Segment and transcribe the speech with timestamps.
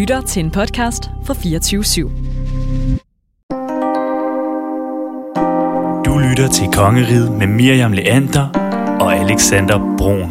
[0.00, 2.02] lytter til en podcast fra 24 /7.
[6.04, 8.48] Du lytter til Kongeriget med Miriam Leander
[9.00, 10.30] og Alexander Brun.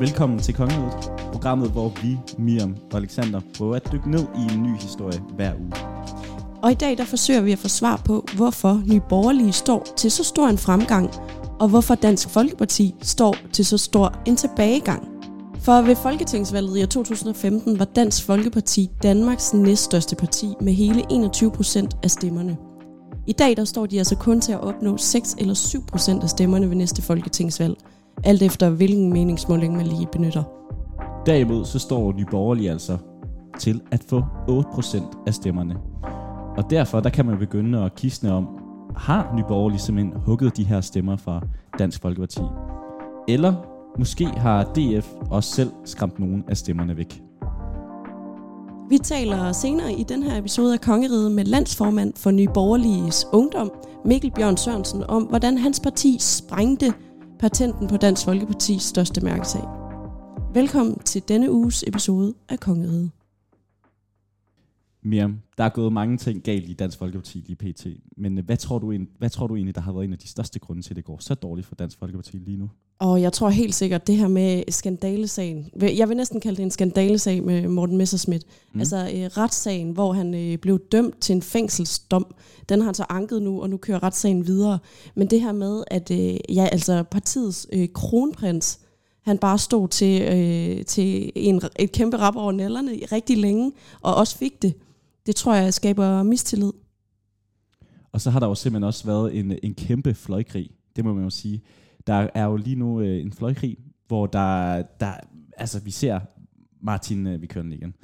[0.00, 4.62] Velkommen til Kongeriget, programmet, hvor vi, Miriam og Alexander, prøver at dykke ned i en
[4.62, 5.72] ny historie hver uge.
[6.62, 10.10] Og i dag der forsøger vi at få svar på, hvorfor Nye Borgerlige står til
[10.10, 11.10] så stor en fremgang,
[11.60, 15.08] og hvorfor Dansk Folkeparti står til så stor en tilbagegang.
[15.60, 21.50] For ved Folketingsvalget i år 2015 var Dansk Folkeparti Danmarks næststørste parti med hele 21
[21.50, 22.56] procent af stemmerne.
[23.26, 26.30] I dag der står de altså kun til at opnå 6 eller 7 procent af
[26.30, 27.76] stemmerne ved næste folketingsvalg,
[28.24, 30.59] alt efter hvilken meningsmåling man lige benytter.
[31.26, 32.98] Derimod så står Nye Borgerlige altså
[33.58, 35.76] til at få 8% af stemmerne.
[36.56, 38.48] Og derfor der kan man begynde at kisne om,
[38.96, 41.40] har Nye Borgerlige simpelthen hugget de her stemmer fra
[41.78, 42.40] Dansk Folkeparti?
[43.28, 43.54] Eller
[43.98, 47.22] måske har DF også selv skræmt nogle af stemmerne væk.
[48.90, 53.70] Vi taler senere i den her episode af Kongeriget med landsformand for Nye Borgerliges Ungdom,
[54.04, 56.92] Mikkel Bjørn Sørensen, om hvordan hans parti sprængte
[57.38, 59.79] patenten på Dansk Folkepartis største mærkesag.
[60.54, 63.10] Velkommen til denne uges episode af Kongeriget.
[65.02, 67.86] Miriam, der er gået mange ting galt i Dansk Folkeparti lige pt.
[68.16, 70.28] Men øh, hvad tror, du, hvad tror du egentlig, der har været en af de
[70.28, 72.70] største grunde til, at det går så dårligt for Dansk Folkeparti lige nu?
[72.98, 76.70] Og jeg tror helt sikkert, det her med skandalesagen, jeg vil næsten kalde det en
[76.70, 78.44] skandalesag med Morten Messerschmidt.
[78.72, 78.80] Mm.
[78.80, 82.34] Altså øh, retssagen, hvor han øh, blev dømt til en fængselsdom,
[82.68, 84.78] den har han så anket nu, og nu kører retssagen videre.
[85.14, 88.80] Men det her med, at øh, ja, altså partiets øh, kronprins,
[89.22, 94.14] han bare stod til, øh, til en, et kæmpe rap over nælderne rigtig længe, og
[94.14, 94.74] også fik det.
[95.26, 96.72] Det tror jeg skaber mistillid.
[98.12, 101.24] Og så har der jo simpelthen også været en, en kæmpe fløjkrig, det må man
[101.24, 101.62] jo sige.
[102.06, 103.76] Der er jo lige nu øh, en fløjkrig,
[104.06, 105.12] hvor der, der,
[105.56, 106.20] altså vi ser
[106.80, 107.94] Martin, øh, vi kører den igen.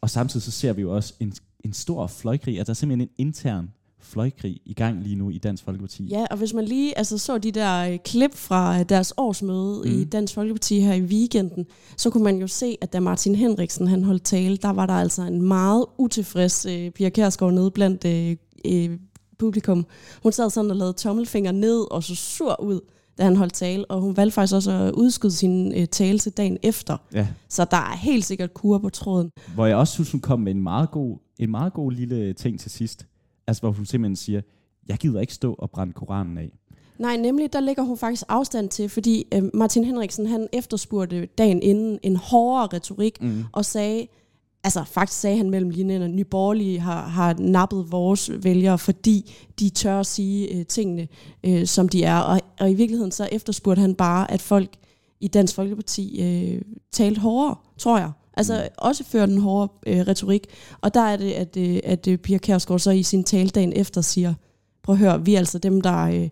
[0.00, 1.32] Og samtidig så ser vi jo også en,
[1.64, 3.70] en stor fløjkrig, altså der er simpelthen en intern
[4.00, 6.06] fløjkrig i gang lige nu i Dansk Folkeparti.
[6.10, 9.82] Ja, og hvis man lige altså, så de der øh, klip fra øh, deres årsmøde
[9.84, 10.00] mm.
[10.00, 10.04] i.
[10.04, 11.66] Dansk Folkeparti her i weekenden,
[11.96, 14.94] så kunne man jo se, at da Martin Henriksen han holdt tale, der var der
[14.94, 18.98] altså en meget utilfreds øh, Pia Kjærsgaard nede blandt øh, øh,
[19.38, 19.86] publikum.
[20.22, 22.80] Hun sad sådan og lavede tommelfinger ned og så sur ud,
[23.18, 26.32] da han holdt tale, og hun valgte faktisk også at udskyde sin øh, tale til
[26.32, 26.96] dagen efter.
[27.12, 27.26] Ja.
[27.48, 29.30] Så der er helt sikkert kur på tråden.
[29.54, 32.60] Hvor jeg også synes, hun kom med en meget god, en meget god lille ting
[32.60, 33.06] til sidst.
[33.48, 34.40] Altså hvor hun simpelthen siger,
[34.88, 36.52] jeg gider ikke stå og brænde Koranen af.
[36.98, 41.62] Nej, nemlig, der ligger hun faktisk afstand til, fordi øh, Martin Henriksen, han efterspurgte dagen
[41.62, 43.44] inden en hårdere retorik, mm.
[43.52, 44.06] og sagde,
[44.64, 49.34] altså faktisk sagde han mellem linjerne, at Nye Borgerlige har, har nappet vores vælgere, fordi
[49.60, 51.08] de tør at sige øh, tingene,
[51.44, 52.18] øh, som de er.
[52.18, 54.70] Og, og i virkeligheden så efterspurgte han bare, at folk
[55.20, 58.12] i Dansk Folkeparti øh, talte hårdere, tror jeg.
[58.38, 60.46] Altså også førte en hårdere øh, retorik.
[60.80, 63.72] Og der er det, at, øh, at øh, Pia Kjærsgaard så i sin tale dagen
[63.76, 64.34] efter siger,
[64.82, 65.96] prøv at høre, vi er altså dem, der...
[66.04, 66.28] Øh, der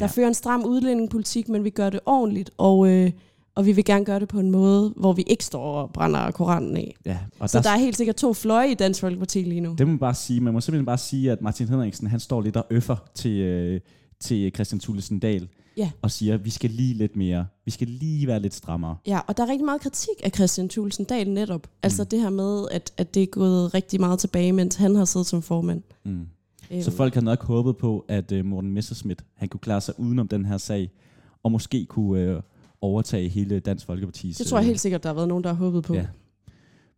[0.00, 0.06] Ja.
[0.06, 3.10] fører en stram udlændingepolitik, men vi gør det ordentligt, og, øh,
[3.54, 6.30] og vi vil gerne gøre det på en måde, hvor vi ikke står og brænder
[6.30, 6.94] Koranen af.
[7.06, 9.74] Ja, og Så der er helt sikkert to fløje i Dansk Folkeparti lige nu.
[9.78, 10.40] Det må man bare sige.
[10.40, 13.80] Man må simpelthen bare sige, at Martin Henriksen, han står lidt og øffer til, øh,
[14.20, 15.48] til Christian Thulesen Dahl.
[15.76, 15.90] Ja.
[16.02, 17.46] Og siger, vi skal lige lidt mere.
[17.64, 18.96] Vi skal lige være lidt strammere.
[19.06, 21.66] Ja, og der er rigtig meget kritik af Christian Thulesen Dahl netop.
[21.82, 25.04] Altså det her med, at, at det er gået rigtig meget tilbage, mens han har
[25.04, 25.82] siddet som formand.
[26.04, 26.26] Mm.
[26.70, 30.00] Øhm, Så folk har nok håbet på, at øh, Morten Messerschmidt, han kunne klare sig
[30.00, 30.90] udenom den her sag,
[31.42, 32.40] og måske kunne øh,
[32.80, 34.36] overtage hele Dansk Folkepartis...
[34.36, 35.94] Det tror jeg øh, helt sikkert, der har været nogen, der har håbet på.
[35.94, 36.06] Ja.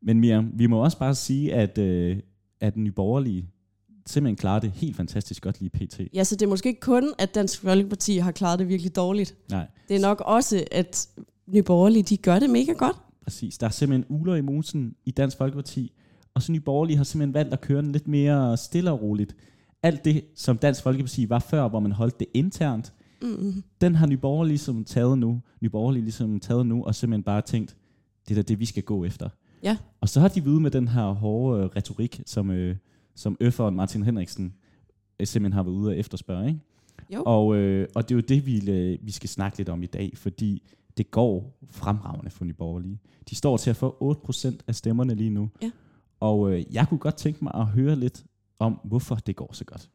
[0.02, 2.16] Men Miriam, vi må også bare sige, at, øh,
[2.60, 3.48] at Nye Borgerlige
[4.06, 6.00] simpelthen klarer det helt fantastisk godt lige pt.
[6.14, 9.34] Ja, så det er måske ikke kun, at Dansk Folkeparti har klaret det virkelig dårligt.
[9.50, 11.08] Nej, Det er nok også, at
[11.46, 12.96] Nye Borgerlige, de gør det mega godt.
[13.24, 13.58] præcis.
[13.58, 15.92] Der er simpelthen uler i mosen i Dansk Folkeparti,
[16.34, 19.36] og så Nye Borgerlige har simpelthen valgt at køre den lidt mere stille og roligt.
[19.82, 23.62] Alt det, som Dansk Folkeparti var før, hvor man holdt det internt, Mm.
[23.80, 25.40] den har Nye Borgerlige ligesom taget nu.
[25.60, 27.76] Nye Borgerlige ligesom taget nu, og simpelthen bare tænkt,
[28.28, 29.28] det er da det, vi skal gå efter.
[29.62, 29.76] Ja.
[30.00, 32.76] Og så har de videt med den her hårde øh, retorik, som, øh,
[33.14, 34.54] som Øfferen Martin Henriksen
[35.20, 36.48] øh, simpelthen har været ude at efterspørge.
[36.48, 36.60] Ikke?
[37.14, 37.22] Jo.
[37.26, 39.86] Og, øh, og det er jo det, vi, øh, vi skal snakke lidt om i
[39.86, 40.62] dag, fordi
[40.96, 43.00] det går fremragende for Nye Borgerlige.
[43.30, 43.96] De står til at få
[44.28, 45.50] 8% af stemmerne lige nu.
[45.62, 45.70] Ja.
[46.20, 48.24] Og øh, jeg kunne godt tænke mig at høre lidt
[48.58, 49.90] om, hvorfor det går så godt.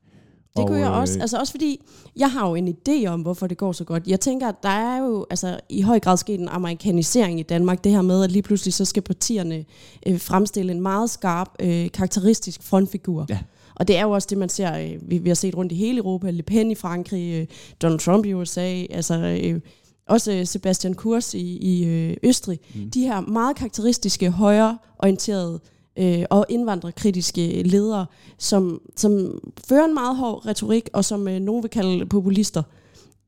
[0.58, 1.20] Det Og, kunne jeg øh, også.
[1.20, 1.82] Altså også fordi,
[2.16, 4.08] jeg har jo en idé om, hvorfor det går så godt.
[4.08, 7.84] Jeg tænker, at der er jo altså, i høj grad sket en amerikanisering i Danmark.
[7.84, 9.66] Det her med, at lige pludselig så skal partierne
[10.08, 13.26] øh, fremstille en meget skarp, øh, karakteristisk frontfigur.
[13.30, 13.40] Ja.
[13.76, 15.76] Og det er jo også det, man ser, øh, vi, vi har set rundt i
[15.76, 16.30] hele Europa.
[16.30, 17.48] Le Pen i Frankrig, øh,
[17.82, 19.40] Donald Trump i USA, altså...
[19.44, 19.60] Øh,
[20.10, 22.60] også øh, Sebastian Kurz i, i øh, Østrig.
[22.76, 22.92] Mm.
[22.92, 25.77] De her meget karakteristiske, højreorienterede øh,
[26.30, 28.06] og indvandrerkritiske ledere,
[28.38, 32.64] som, som fører en meget hård retorik, og som øh, nogen vil kalde populister.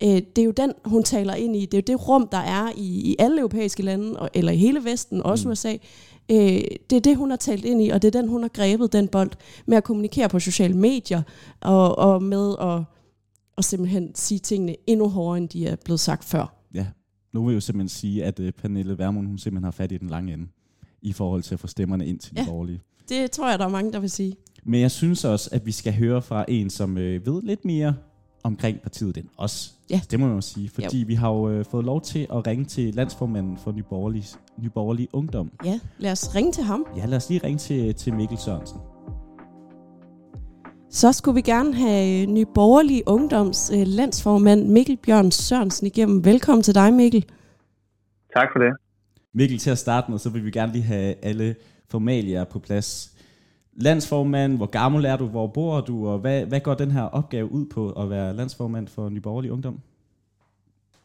[0.03, 1.65] Øh, det er jo den, hun taler ind i.
[1.65, 4.57] Det er jo det rum, der er i, i alle europæiske lande, og, eller i
[4.57, 5.51] hele Vesten, også mm.
[5.51, 5.73] USA.
[6.31, 8.49] Øh, det er det, hun har talt ind i, og det er den, hun har
[8.49, 9.31] grebet, den bold,
[9.65, 11.21] med at kommunikere på sociale medier,
[11.61, 12.81] og, og med at,
[13.57, 16.55] at simpelthen sige tingene endnu hårdere, end de er blevet sagt før.
[16.73, 16.85] Ja,
[17.33, 19.97] nu vil jeg jo simpelthen sige, at uh, Pernille Vermund, hun simpelthen har fat i
[19.97, 20.47] den lange ende,
[21.01, 22.45] i forhold til at få stemmerne ind til de Ja.
[22.47, 22.81] borgerlige.
[23.09, 24.35] Det tror jeg, der er mange, der vil sige.
[24.63, 27.95] Men jeg synes også, at vi skal høre fra en, som øh, ved lidt mere
[28.43, 29.75] omkring partiet end os.
[29.89, 30.01] Ja.
[30.11, 32.65] Det må man jo sige, fordi vi har jo øh, fået lov til at ringe
[32.65, 35.51] til landsformanden for Nye Borgerlige Ungdom.
[35.65, 36.85] Ja, lad os ringe til ham.
[36.97, 38.79] Ja, lad os lige ringe til, til Mikkel Sørensen.
[40.89, 46.25] Så skulle vi gerne have Ny Borgerlig Ungdoms øh, landsformand Mikkel Bjørn Sørensen igennem.
[46.25, 47.25] Velkommen til dig, Mikkel.
[48.37, 48.71] Tak for det.
[49.33, 51.55] Mikkel, til at starte med, så vil vi gerne lige have alle
[51.91, 52.89] formalier på plads.
[53.73, 57.51] Landsformand, hvor gammel er du, hvor bor du, og hvad, hvad går den her opgave
[57.51, 59.77] ud på at være landsformand for Nye Borgerlige Ungdom?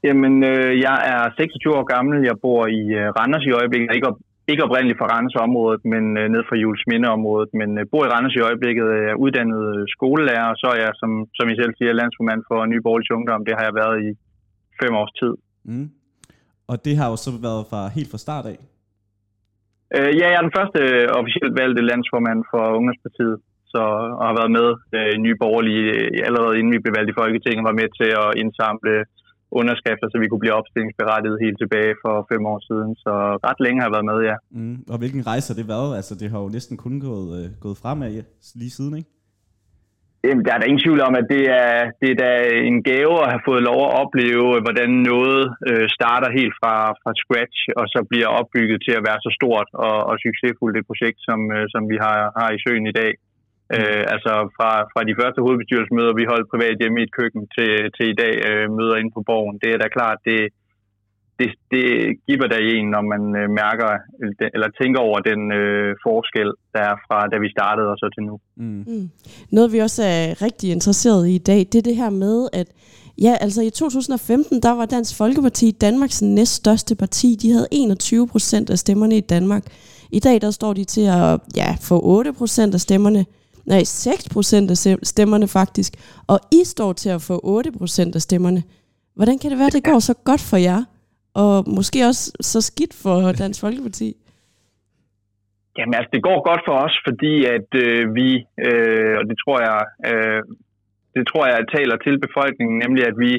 [0.06, 2.14] Jamen, øh, jeg er 26 år gammel.
[2.30, 3.88] Jeg bor i øh, Randers i øjeblikket.
[3.96, 4.18] Ikke, op,
[4.52, 7.50] ikke oprindeligt fra Randers-området, men øh, ned fra Julesminde-området.
[7.60, 8.86] Men øh, bor i Randers i øjeblikket.
[9.02, 12.40] Jeg er uddannet øh, skolelærer, og så er jeg, som, som I selv siger, landsformand
[12.48, 13.44] for Nye Borgerlige Ungdom.
[13.48, 14.10] Det har jeg været i
[14.80, 15.34] fem års tid.
[15.70, 15.88] Mm.
[16.70, 18.58] Og det har jo så været fra helt fra start af.
[19.96, 23.36] Øh, ja, jeg er den første øh, officielt valgte landsformand for Ungdomspartiet.
[23.72, 23.82] Så,
[24.18, 27.18] og har været med øh, i Nye Borgerlige øh, allerede inden vi blev valgt i
[27.20, 28.94] Folketinget, var med til at indsamle
[29.60, 32.90] underskrifter, så vi kunne blive opstillingsberettiget helt tilbage for fem år siden.
[33.04, 33.12] Så
[33.48, 34.36] ret længe har jeg været med, ja.
[34.58, 34.78] Mm.
[34.92, 35.90] Og hvilken rejse har det været?
[35.98, 38.10] Altså, det har jo næsten kun gået, øh, gået fremad
[38.60, 39.10] lige siden, ikke?
[40.26, 42.30] Jamen, der er der ingen tvivl om, at det er, det er da
[42.70, 47.12] en gave at have fået lov at opleve, hvordan noget øh, starter helt fra, fra
[47.22, 51.18] scratch, og så bliver opbygget til at være så stort og, og succesfuldt et projekt,
[51.28, 53.12] som, øh, som vi har, har i søen i dag.
[53.76, 57.72] Øh, altså fra, fra de første hovedbestyrelsesmøder, vi holdt privat hjemme i et køkken, til,
[57.96, 59.56] til i dag øh, møder inde på borgen.
[59.62, 60.40] Det er da klart, det,
[61.38, 61.84] det, det
[62.28, 63.90] giver der en, når man øh, mærker
[64.54, 68.22] eller tænker over den øh, forskel, der er fra da vi startede og så til
[68.30, 68.34] nu.
[68.56, 68.84] Mm.
[68.86, 69.10] Mm.
[69.50, 72.68] Noget vi også er rigtig interesseret i i dag, det er det her med, at
[73.22, 77.36] ja, altså i 2015, der var Dansk Folkeparti Danmarks næststørste parti.
[77.42, 79.64] De havde 21 procent af stemmerne i Danmark.
[80.10, 83.26] I dag, der står de til at ja, få 8 procent af stemmerne.
[83.66, 85.92] Nej, 6 procent af stemmerne faktisk.
[86.26, 88.62] Og I står til at få 8 procent af stemmerne.
[89.14, 90.84] Hvordan kan det være, at det går så godt for jer?
[91.42, 94.08] Og måske også så skidt for Dansk Folkeparti?
[95.78, 98.28] Jamen altså, det går godt for os, fordi at øh, vi,
[98.66, 100.40] øh, og det tror jeg, øh,
[101.16, 103.32] det tror jeg taler til befolkningen, nemlig at vi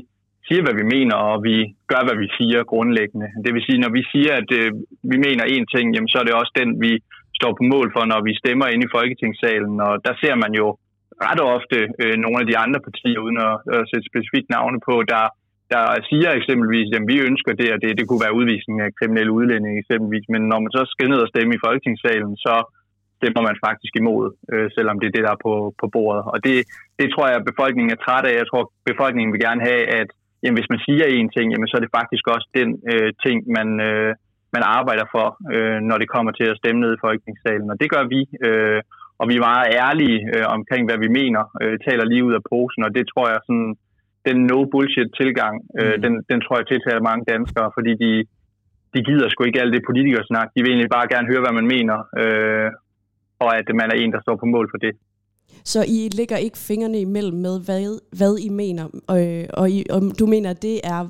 [0.48, 1.56] siger, hvad vi mener, og vi
[1.92, 3.30] gør, hvad vi siger grundlæggende.
[3.44, 4.70] Det vil sige, når vi siger, at øh,
[5.12, 6.92] vi mener én ting, jamen, så er det også den, vi
[7.40, 9.76] står på mål for, når vi stemmer ind i Folketingssalen.
[9.88, 10.68] Og der ser man jo
[11.28, 14.96] ret ofte øh, nogle af de andre partier, uden at, at sætte specifikt navne på,
[15.14, 15.24] der,
[15.74, 17.98] der siger eksempelvis, at vi ønsker det og det.
[18.00, 20.26] Det kunne være udvisning af kriminelle udlændinge eksempelvis.
[20.34, 22.56] Men når man så skal ned og stemme i Folketingssalen, så
[23.20, 26.24] stemmer man faktisk imod, øh, selvom det er det, der er på, på bordet.
[26.34, 26.56] Og det,
[27.00, 28.36] det tror jeg, at befolkningen er træt af.
[28.42, 30.10] Jeg tror, at befolkningen vil gerne have, at
[30.42, 33.38] jamen, hvis man siger én ting, jamen, så er det faktisk også den øh, ting,
[33.58, 34.12] man, øh,
[34.56, 37.72] man arbejder for, øh, når det kommer til at stemme ned i Folketingssalen.
[37.74, 38.82] Og det gør vi, øh,
[39.20, 42.46] og vi er meget ærlige øh, omkring, hvad vi mener, øh, taler lige ud af
[42.52, 43.72] posen, og det tror jeg sådan,
[44.28, 46.02] den no bullshit tilgang, øh, Mm.
[46.06, 48.12] den, den tror jeg tiltaler mange danskere, fordi de,
[48.94, 50.48] de gider sgu ikke alt det politikersnak.
[50.56, 52.70] De vil egentlig bare gerne høre, hvad man mener, øh,
[53.46, 54.94] og at man er en, der står på mål for det.
[55.64, 58.86] Så I lægger ikke fingrene imellem med, hvad, hvad I mener,
[59.18, 61.02] øh, og, I, og du mener, at det er,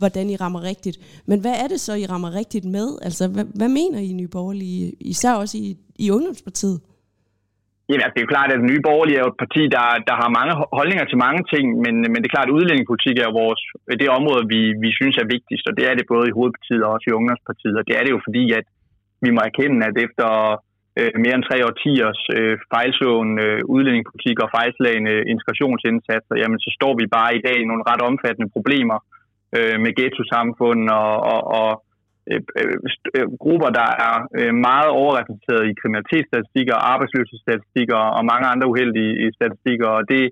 [0.00, 0.96] hvordan I rammer rigtigt.
[1.26, 2.88] Men hvad er det så, I rammer rigtigt med?
[3.02, 6.80] Altså, hvad, hvad mener I i Nye Borgerlige, især også i, i Ungdomspartiet?
[7.88, 10.16] Jamen, altså, det er jo klart, at Nye Borgerlige er jo et parti, der, der
[10.22, 13.62] har mange holdninger til mange ting, men, men det er klart, at udlændingepolitik er vores,
[14.02, 16.90] det område, vi, vi synes er vigtigst, og det er det både i hovedpartiet og
[16.94, 17.76] også i Ungdomspartiet.
[17.80, 18.66] Og det er det jo fordi, at
[19.24, 20.28] vi må erkende, at efter
[20.98, 26.70] øh, mere end tre årtiers øh, fejlslående øh, udlændingepolitik og fejlslagende øh, integrationsindsatser, jamen så
[26.78, 28.98] står vi bare i dag i nogle ret omfattende problemer
[29.56, 31.68] øh, med ghetto-samfund og, og, og
[32.30, 32.76] Øh, øh,
[33.16, 39.30] øh, grupper, der er øh, meget overrepræsenteret i kriminalitetsstatistikker, arbejdsløshedsstatistikker og mange andre uheldige øh,
[39.38, 39.88] statistikker.
[39.98, 40.22] Og det,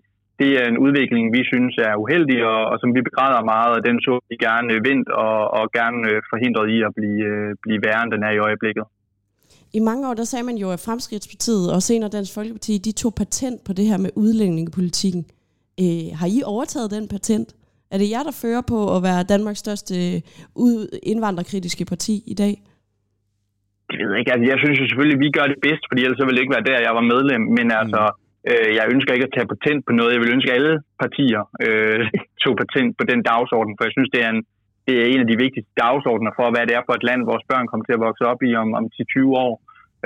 [0.41, 3.83] det er en udvikling, vi synes er uheldig, og, og som vi begræder meget, og
[3.89, 8.03] den så vi gerne vendt og, og gerne forhindret i at blive, øh, blive værre,
[8.05, 8.85] end den er i øjeblikket.
[9.79, 13.13] I mange år, der sagde man jo, at Fremskridtspartiet og senere Dansk Folkeparti, de tog
[13.15, 15.25] patent på det her med udlændingepolitikken.
[15.83, 17.49] Øh, har I overtaget den patent?
[17.93, 19.95] Er det jer, der fører på at være Danmarks største
[21.13, 22.55] indvandrerkritiske parti i dag?
[23.91, 24.33] Det ved jeg ikke.
[24.35, 26.57] Altså, jeg synes jo selvfølgelig, at vi gør det bedst, fordi ellers ville det ikke
[26.59, 27.43] være der, jeg var medlem.
[27.59, 27.81] Men mm.
[27.81, 28.03] altså,
[28.51, 30.15] øh, jeg ønsker ikke at tage patent på noget.
[30.15, 32.01] Jeg vil ønske, at alle partier øh,
[32.43, 34.43] tog patent på den dagsorden, for jeg synes, det er, en,
[34.87, 37.49] det er en af de vigtigste dagsordner for, hvad det er for et land, vores
[37.51, 39.55] børn kommer til at vokse op i om, om 10-20 år.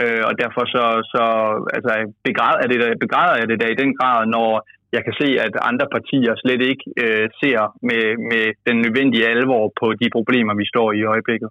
[0.02, 1.24] Øh, og derfor så, så
[1.76, 1.92] altså,
[2.28, 4.50] begræder, er det, begræder jeg det da i den grad, når
[4.96, 9.64] jeg kan se, at andre partier slet ikke øh, ser med, med den nødvendige alvor
[9.80, 11.48] på de problemer, vi står i i øjeblikket.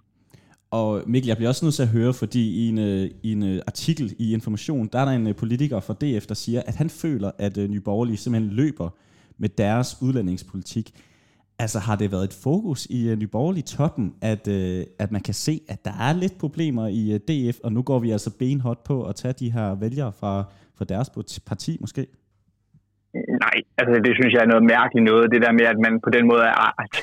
[0.70, 3.42] Og Mikkel, jeg bliver også nødt til at høre, fordi i en, øh, i en
[3.42, 6.76] øh, artikel i Information, der er der en øh, politiker fra DF, der siger, at
[6.76, 8.88] han føler, at Nye Borgerlige simpelthen løber
[9.38, 10.90] med deres udlændingspolitik.
[11.58, 14.48] Altså har det været et fokus i Nye Borgerlige toppen, at,
[14.98, 18.10] at man kan se, at der er lidt problemer i DF, og nu går vi
[18.10, 20.44] altså benhårdt på at tage de her vælgere fra,
[20.78, 21.10] fra deres
[21.46, 22.06] parti måske?
[23.44, 26.10] Nej, altså det synes jeg er noget mærkeligt noget, det der med, at man på
[26.16, 26.44] den måde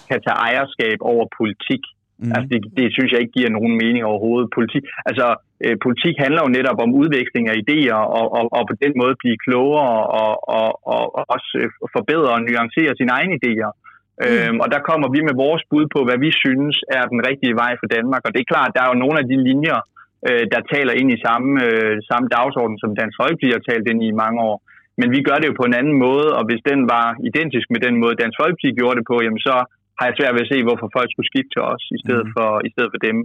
[0.09, 1.83] kan tage ejerskab over politik.
[2.19, 2.31] Mm.
[2.35, 4.47] Altså det, det synes jeg ikke giver nogen mening overhovedet.
[4.57, 5.27] Politik, altså
[5.65, 9.15] øh, politik handler jo netop om udveksling af idéer, og, og, og på den måde
[9.21, 13.71] blive klogere, og, og, og, og også øh, forbedre og nuancere sine egne idéer.
[13.73, 14.25] Mm.
[14.25, 17.55] Øhm, og der kommer vi med vores bud på, hvad vi synes er den rigtige
[17.61, 18.21] vej for Danmark.
[18.25, 19.79] Og det er klart, der er jo nogle af de linjer,
[20.27, 24.01] øh, der taler ind i samme, øh, samme dagsorden, som Dansk Folkeparti har talt ind
[24.09, 24.57] i mange år.
[24.99, 27.81] Men vi gør det jo på en anden måde, og hvis den var identisk med
[27.85, 29.55] den måde, Dansk Folkeparti gjorde det på, jamen så
[29.97, 32.33] har jeg svært ved at se, hvorfor folk skulle skifte til os i stedet, mm.
[32.35, 33.17] for, i stedet for dem.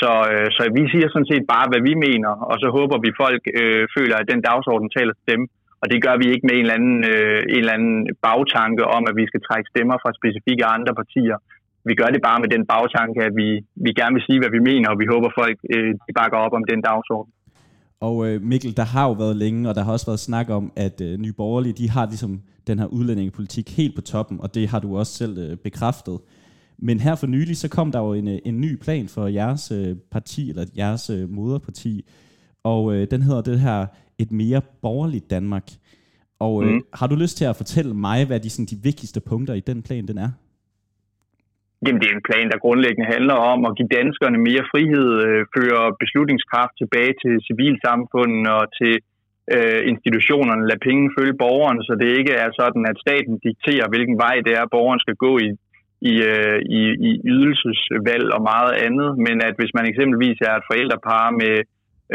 [0.00, 3.20] Så, øh, så vi siger sådan set bare, hvad vi mener, og så håber vi,
[3.24, 5.42] folk øh, føler, at den dagsorden taler til dem.
[5.82, 7.96] Og det gør vi ikke med en eller, anden, øh, en eller anden
[8.26, 11.36] bagtanke om, at vi skal trække stemmer fra specifikke andre partier.
[11.88, 13.48] Vi gør det bare med den bagtanke, at vi,
[13.86, 16.54] vi gerne vil sige, hvad vi mener, og vi håber, folk øh, de bakker op
[16.58, 17.32] om den dagsorden.
[18.00, 20.72] Og øh, Mikkel, der har jo været længe, og der har også været snak om,
[20.76, 24.68] at øh, Nye Borgerlige, de har ligesom den her udlændingepolitik helt på toppen, og det
[24.68, 26.18] har du også selv øh, bekræftet.
[26.78, 29.70] Men her for nylig, så kom der jo en, øh, en ny plan for jeres
[29.70, 32.04] øh, parti, eller jeres øh, moderparti,
[32.62, 33.86] og øh, den hedder det her
[34.18, 35.70] Et mere borgerligt Danmark.
[36.38, 36.82] Og øh, mm.
[36.94, 39.82] har du lyst til at fortælle mig, hvad de, sådan, de vigtigste punkter i den
[39.82, 40.30] plan den er?
[41.84, 45.40] Jamen, det er en plan, der grundlæggende handler om at give danskerne mere frihed, øh,
[45.56, 48.94] føre beslutningskraft tilbage til civilsamfundet og til
[49.54, 54.16] øh, institutionerne, lade penge følge borgeren, så det ikke er sådan, at staten dikterer, hvilken
[54.24, 55.50] vej det er, borgeren skal gå i,
[56.10, 60.68] i, øh, i, i ydelsesvalg og meget andet, men at hvis man eksempelvis er et
[60.70, 61.54] forældrepar med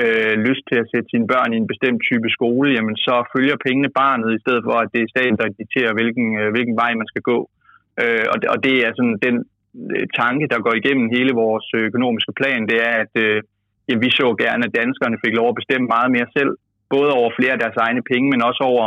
[0.01, 3.63] øh, lyst til at sætte sine børn i en bestemt type skole, jamen så følger
[3.65, 6.91] pengene barnet, i stedet for at det er staten, der dikterer, hvilken, øh, hvilken vej
[7.01, 7.39] man skal gå.
[8.01, 9.35] Øh, og, det, og det er sådan den
[10.21, 13.37] tanke, der går igennem hele vores økonomiske plan, det er, at øh,
[13.89, 16.53] ja, vi så gerne, at danskerne fik lov at bestemme meget mere selv,
[16.95, 18.85] både over flere af deres egne penge, men også over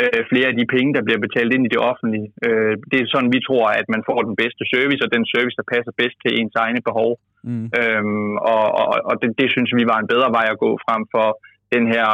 [0.00, 2.28] øh, flere af de penge, der bliver betalt ind i det offentlige.
[2.46, 5.56] Øh, det er sådan, vi tror, at man får den bedste service, og den service,
[5.60, 7.10] der passer bedst til ens egne behov.
[7.48, 7.66] Mm.
[7.80, 11.02] Øhm, og og, og det, det synes vi var en bedre vej at gå frem
[11.14, 11.28] for
[11.74, 12.08] den her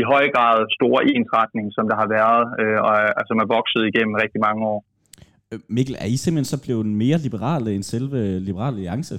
[0.00, 3.82] i høj grad store ensretning, som der har været, øh, og, og som er vokset
[3.90, 4.80] igennem rigtig mange år.
[5.76, 8.18] Mikkel, er I simpelthen så blevet mere liberale end selve
[8.48, 9.14] Liberale Alliance?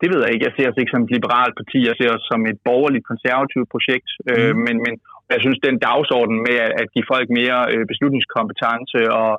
[0.00, 0.46] Det ved jeg ikke.
[0.48, 1.78] Jeg ser os ikke som et liberalt parti.
[1.90, 4.10] Jeg ser os som et borgerligt konservativt projekt.
[4.18, 4.30] Mm.
[4.32, 4.94] Øh, men, men
[5.34, 9.32] jeg synes, den dagsorden med at give folk mere øh, beslutningskompetence og,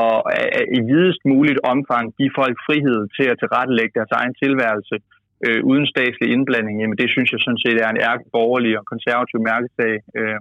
[0.00, 0.12] og
[0.78, 4.96] i videst muligt omfang give folk frihed til at tilrettelægge deres egen tilværelse
[5.46, 8.84] øh, uden statslig indblanding, jamen det synes jeg sådan set er en ærke borgerlig og
[8.92, 9.94] konservativ mærkesag.
[10.18, 10.40] Øh,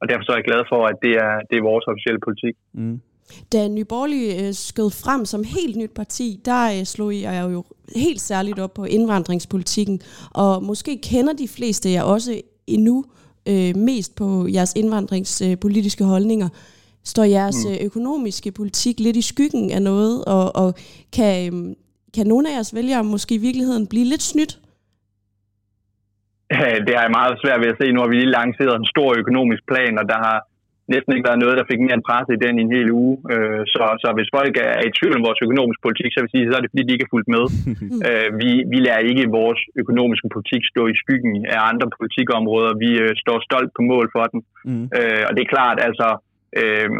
[0.00, 2.54] og derfor så er jeg glad for, at det er, det er vores officielle politik.
[2.72, 3.00] Mm.
[3.52, 7.64] Da Nye Borgerlige øh, skød frem som helt nyt parti, der øh, slog jeg jo
[7.96, 13.04] helt særligt op på indvandringspolitikken, og måske kender de fleste jer også endnu
[13.48, 16.48] øh, mest på jeres indvandringspolitiske øh, holdninger.
[17.04, 17.72] Står jeres mm.
[17.72, 20.74] Øh, økonomiske politik lidt i skyggen af noget, og, og
[21.12, 21.76] kan, øh,
[22.14, 24.58] kan nogle af jeres vælgere måske i virkeligheden blive lidt snydt?
[26.86, 27.92] Det har jeg meget svært ved at se.
[27.92, 30.38] Nu har vi lige lanceret en stor økonomisk plan, og der har
[30.92, 33.14] næsten ikke været noget, der fik mere en presse i den i en hel uge.
[33.32, 36.46] Øh, så, så hvis folk er i tvivl om vores økonomiske politik, så vil sige,
[36.46, 37.44] så er det fordi, de ikke er fulgt med.
[38.08, 42.72] øh, vi, vi lader ikke vores økonomiske politik stå i skyggen af andre politikområder.
[42.84, 44.40] Vi øh, står stolt på mål for den.
[44.68, 44.86] Mm.
[44.98, 46.08] Øh, og det er klart, altså...
[46.60, 46.90] Øh,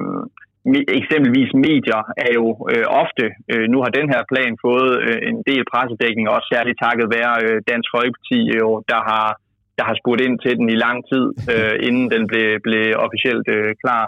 [1.00, 5.38] eksempelvis medier er jo øh, ofte, øh, nu har den her plan fået øh, en
[5.50, 9.28] del pressedækning, også særligt takket være øh, Dansk Folkeparti, øh, der har
[9.78, 13.46] der har spurgt ind til den i lang tid, øh, inden den blev, blev officielt
[13.56, 14.04] øh, klar.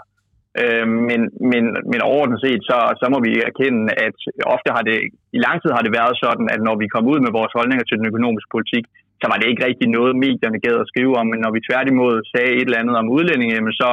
[0.61, 4.17] Øh, men, men, men overordnet set, så, så må vi erkende, at
[4.55, 4.97] ofte har det,
[5.37, 7.85] i lang tid har det været sådan, at når vi kom ud med vores holdninger
[7.85, 8.85] til den økonomiske politik,
[9.21, 12.13] så var det ikke rigtig noget, medierne gad at skrive om, men når vi tværtimod
[12.33, 13.89] sagde et eller andet om udlændinge, så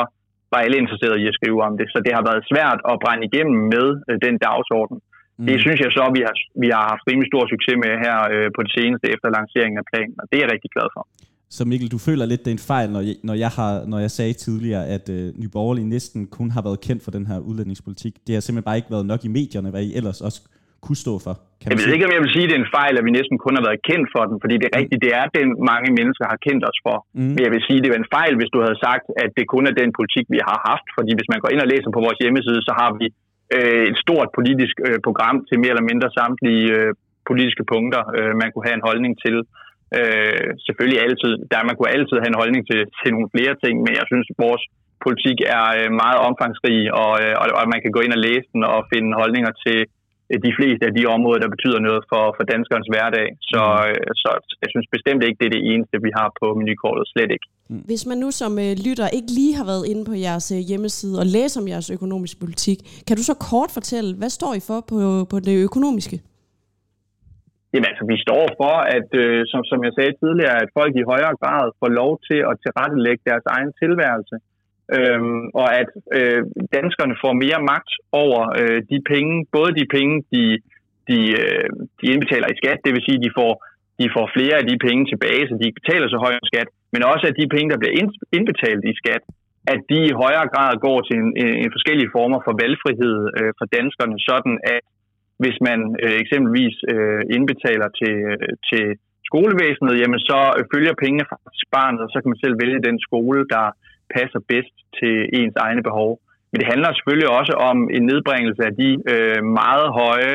[0.52, 1.87] var alle interesserede i at skrive om det.
[1.92, 4.99] Så det har været svært at brænde igennem med øh, den dagsorden.
[5.38, 5.47] Mm.
[5.49, 8.49] Det synes jeg så, vi har, vi har haft rimelig stor succes med her øh,
[8.56, 11.02] på det seneste efter lanceringen af planen, og det er jeg rigtig glad for.
[11.57, 13.99] Så Mikkel, du føler lidt, det er en fejl, når jeg, når jeg, har, når
[14.05, 17.38] jeg sagde tidligere, at øh, Nye Borgerlige næsten kun har været kendt for den her
[17.49, 18.14] udlændingspolitik.
[18.26, 20.40] Det har simpelthen bare ikke været nok i medierne, hvad I ellers også
[20.85, 21.35] kunne stå for.
[21.61, 21.95] Kan jeg ved sige?
[21.95, 23.64] ikke, om jeg vil sige, at det er en fejl, at vi næsten kun har
[23.69, 26.62] været kendt for den, fordi det er rigtigt, det er den, mange mennesker har kendt
[26.71, 26.97] os for.
[27.19, 27.33] Mm.
[27.35, 29.45] Men jeg vil sige, at det er en fejl, hvis du havde sagt, at det
[29.55, 30.87] kun er den politik, vi har haft.
[30.97, 33.07] Fordi hvis man går ind og læser på vores hjemmeside, så har vi
[33.57, 36.90] øh, et stort politisk øh, program til mere eller mindre samtlige øh,
[37.31, 39.37] politiske punkter, øh, man kunne have en holdning til.
[39.38, 39.67] Øh,
[40.66, 43.92] selvfølgelig altid, der man kunne altid have en holdning til, til nogle flere ting, men
[43.99, 44.64] jeg synes, at vores
[45.04, 48.62] politik er øh, meget omfangsrig, og, øh, og man kan gå ind og læse den
[48.75, 49.78] og finde holdninger til
[50.47, 53.28] de fleste af de områder, der betyder noget for, for danskernes hverdag.
[53.50, 54.14] Så, mm.
[54.23, 54.30] så
[54.62, 57.04] jeg synes bestemt ikke, det er det eneste, vi har på menukortet.
[57.12, 57.47] Slet ikke.
[57.71, 57.83] Mm.
[57.90, 61.14] Hvis man nu som øh, lytter ikke lige har været inde på jeres øh, hjemmeside
[61.23, 64.78] og læser om jeres økonomiske politik, kan du så kort fortælle, hvad står I for
[64.90, 64.99] på,
[65.33, 66.16] på det økonomiske?
[67.78, 71.08] Jamen altså, vi står for, at øh, som, som jeg sagde tidligere, at folk i
[71.12, 74.37] højere grad får lov til at tilrettelægge deres egen tilværelse.
[74.97, 76.42] Øhm, og at øh,
[76.76, 77.92] danskerne får mere magt
[78.25, 80.42] over øh, de penge, både de penge, de,
[81.08, 81.68] de, øh,
[82.00, 83.52] de indbetaler i skat, det vil sige, at de får,
[84.00, 86.68] de får flere af de penge tilbage, så de ikke betaler så høj en skat,
[86.94, 87.94] men også at de penge, der bliver
[88.38, 89.23] indbetalt i skat,
[89.73, 93.50] at de i højere grad går til en, en, en forskellige former for valgfrihed øh,
[93.58, 94.85] for danskerne, sådan at
[95.42, 98.85] hvis man øh, eksempelvis øh, indbetaler til, øh, til
[99.28, 102.99] skolevæsenet, jamen så øh, følger pengene faktisk barnet, og så kan man selv vælge den
[103.07, 103.64] skole, der
[104.16, 106.12] passer bedst til ens egne behov.
[106.50, 110.35] Men det handler selvfølgelig også om en nedbringelse af de øh, meget høje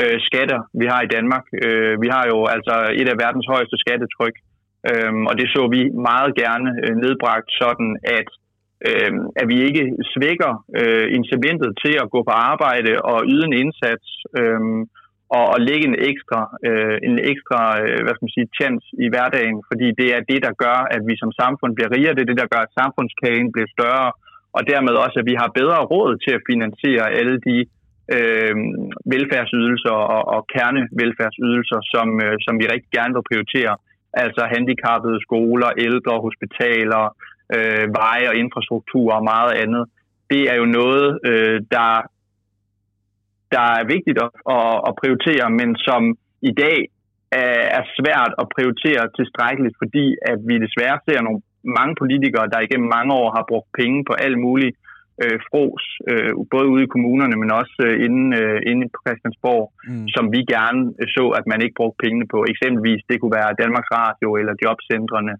[0.00, 1.44] øh, skatter, vi har i Danmark.
[1.64, 4.36] Øh, vi har jo altså et af verdens højeste skattetryk,
[4.90, 5.80] øh, og det så vi
[6.10, 8.28] meget gerne øh, nedbragt sådan, at
[8.88, 13.58] øh, at vi ikke svækker øh, incitamentet til at gå på arbejde og yde en
[13.62, 14.06] indsats
[14.38, 14.60] øh,
[15.38, 19.06] og, og lægge en ekstra, øh, en ekstra øh, hvad skal man sige, chance i
[19.12, 22.30] hverdagen, fordi det er det, der gør, at vi som samfund bliver rigere, det er
[22.32, 24.10] det, der gør, at samfundskagen bliver større,
[24.56, 27.56] og dermed også, at vi har bedre råd til at finansiere alle de
[28.16, 28.54] øh,
[29.12, 33.74] velfærdsydelser og, og kernevelfærdsydelser, som, øh, som vi rigtig gerne vil prioritere,
[34.24, 37.31] altså handicappede skoler, ældre, hospitaler, øh,
[38.00, 39.84] veje og infrastruktur og meget andet.
[40.32, 41.90] Det er jo noget, øh, der,
[43.54, 46.02] der er vigtigt at, at, at prioritere, men som
[46.50, 46.78] i dag
[47.32, 51.40] er, er svært at prioritere tilstrækkeligt, fordi at vi desværre ser nogle
[51.78, 54.76] mange politikere, der igennem mange år har brugt penge på alt muligt
[55.22, 59.64] øh, fros, øh, både ude i kommunerne, men også øh, inde, øh, inde på Christiansborg,
[59.88, 60.08] mm.
[60.14, 60.80] som vi gerne
[61.16, 62.38] så, at man ikke brugte pengene på.
[62.52, 65.34] Eksempelvis, det kunne være Danmarks Radio eller jobcentrene,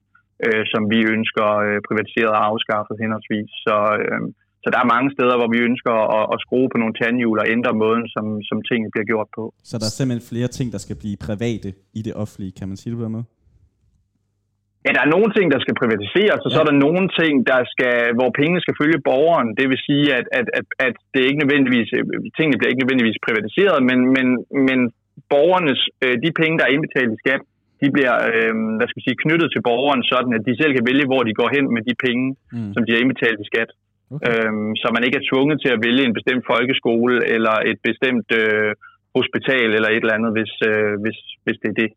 [0.45, 3.51] øh, som vi ønsker øh, privatiseret og afskaffet henholdsvis.
[3.67, 4.21] Så, øh,
[4.63, 7.47] så der er mange steder, hvor vi ønsker at, at skrue på nogle tandhjul og
[7.55, 9.45] ændre måden, som, som tingene bliver gjort på.
[9.71, 11.69] Så der er simpelthen flere ting, der skal blive private
[11.99, 13.29] i det offentlige, kan man sige det på den måde?
[14.85, 16.55] Ja, der er nogle ting, der skal privatiseres, og ja.
[16.55, 19.49] så er der nogle ting, der skal, hvor pengene skal følge borgeren.
[19.59, 21.89] Det vil sige, at, at, at, at det ikke nødvendigvis,
[22.37, 24.27] tingene bliver ikke nødvendigvis privatiseret, men, men,
[24.69, 24.79] men
[25.33, 27.43] borgernes, øh, de penge, der er indbetalt i skat,
[27.83, 30.89] de bliver øh, hvad skal jeg sige, knyttet til borgeren, sådan at de selv kan
[30.91, 32.71] vælge, hvor de går hen med de penge, mm.
[32.75, 33.71] som de har indbetalt i skat.
[34.15, 34.27] Okay.
[34.29, 38.29] Øhm, så man ikke er tvunget til at vælge en bestemt folkeskole eller et bestemt
[38.41, 38.71] øh,
[39.19, 41.91] hospital eller et eller andet, hvis, øh, hvis, hvis det er det.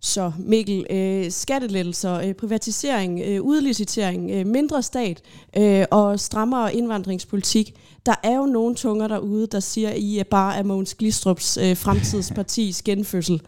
[0.00, 5.22] Så Mikkel, øh, skattelettelser, øh, privatisering, øh, udlicitering, øh, mindre stat
[5.60, 7.66] øh, og strammere indvandringspolitik.
[8.06, 11.58] Der er jo nogle tunger derude, der siger, at I er bare er Mogens Glistrups
[11.64, 13.40] øh, fremtidspartis genfødsel.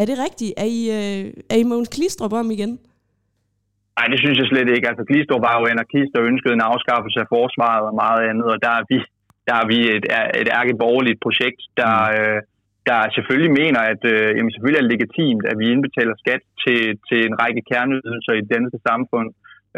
[0.00, 0.52] Er det rigtigt?
[0.64, 2.72] Er I, øh, er I Mogens Klistrup om igen?
[3.98, 4.88] Nej, det synes jeg slet ikke.
[4.90, 8.58] Altså, Klistrup var jo anarkist og ønskede en afskaffelse af forsvaret og meget andet, og
[8.64, 8.98] der er vi,
[9.48, 10.04] der er vi et,
[10.42, 12.14] et ærligt borgerligt projekt, der, mm.
[12.16, 12.38] øh,
[12.88, 16.80] der selvfølgelig mener, at øh, jamen, selvfølgelig er det legitimt, at vi indbetaler skat til,
[17.08, 19.28] til en række kerneydelser i det danske samfund.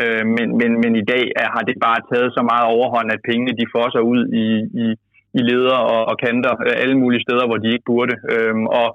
[0.02, 3.26] Øh, men, men, men i dag er, har det bare taget så meget overhånd, at
[3.28, 4.46] pengene de får sig ud i,
[4.84, 4.86] i,
[5.38, 8.14] i leder og, og kanter øh, alle mulige steder, hvor de ikke burde.
[8.34, 8.88] Øh, og,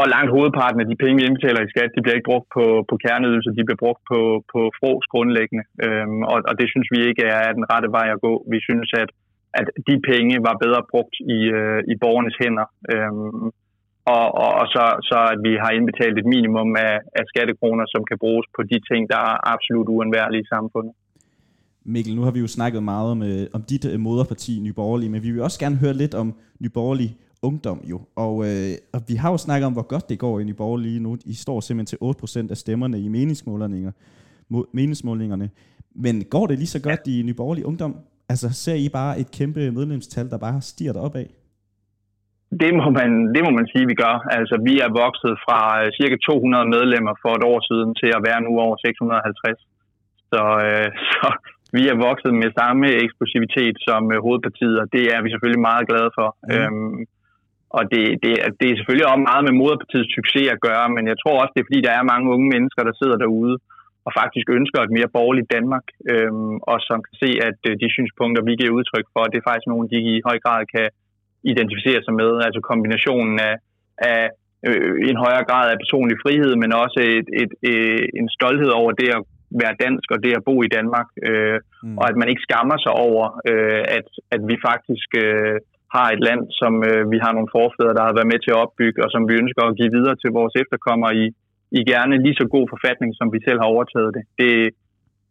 [0.00, 2.64] og langt hovedparten af de penge, vi indbetaler i skat, de bliver ikke brugt på,
[2.90, 4.20] på kerneydelser, de bliver brugt på,
[4.52, 5.64] på fros grundlæggende.
[5.84, 8.32] Øhm, og, og det synes vi ikke er den rette vej at gå.
[8.52, 9.10] Vi synes, at,
[9.60, 12.66] at de penge var bedre brugt i, øh, i borgernes hænder.
[12.92, 13.46] Øhm,
[14.14, 18.02] og, og, og så, så at vi har indbetalt et minimum af, af skattekroner, som
[18.10, 20.92] kan bruges på de ting, der er absolut uundværlige i samfundet.
[21.94, 25.10] Mikkel, nu har vi jo snakket meget om, øh, om dit øh, moderparti, Nye Borgerlige,
[25.14, 26.28] men vi vil også gerne høre lidt om
[26.62, 28.00] Nye Borgerlige Ungdom jo.
[28.16, 31.00] Og, øh, og vi har jo snakket om, hvor godt det går i Nye Borgerlige
[31.00, 31.16] nu.
[31.24, 33.92] I står simpelthen til 8% af stemmerne i meningsmålingerne.
[34.72, 35.50] meningsmålingerne.
[35.94, 37.96] Men går det lige så godt i Nye Borgerlige Ungdom?
[38.28, 41.28] Altså ser I bare et kæmpe medlemstal, der bare stiger op af?
[42.62, 44.16] Det må, man, det må man sige, vi gør.
[44.38, 48.24] Altså, vi er vokset fra øh, cirka 200 medlemmer for et år siden til at
[48.28, 49.60] være nu over 650.
[50.32, 51.26] Så, øh, så
[51.76, 55.88] vi er vokset med samme eksplosivitet som øh, hovedpartiet, og det er vi selvfølgelig meget
[55.90, 56.28] glade for.
[56.36, 56.54] Mm.
[56.54, 56.96] Øhm,
[57.76, 61.18] og det, det, det er selvfølgelig også meget med moderpartiets succes at gøre, men jeg
[61.22, 63.56] tror også, det er fordi, der er mange unge mennesker, der sidder derude
[64.06, 67.88] og faktisk ønsker et mere borgerligt Danmark, øhm, og som kan se, at øh, de
[67.96, 70.86] synspunkter, vi giver udtryk for, det er faktisk nogle, de i høj grad kan
[71.52, 72.30] identificere sig med.
[72.46, 73.54] Altså kombinationen af,
[74.12, 74.22] af
[74.68, 78.90] øh, en højere grad af personlig frihed, men også et, et, et, en stolthed over
[79.00, 79.22] det at
[79.62, 81.98] være dansk og det at bo i Danmark, øh, mm.
[81.98, 85.56] og at man ikke skammer sig over, øh, at, at vi faktisk øh,
[85.94, 88.60] har et land, som øh, vi har nogle forfædre, der har været med til at
[88.64, 91.24] opbygge, og som vi ønsker at give videre til vores efterkommere i,
[91.78, 94.24] i gerne lige så god forfatning, som vi selv har overtaget det.
[94.40, 94.52] Det,